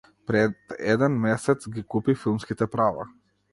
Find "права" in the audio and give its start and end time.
2.77-3.07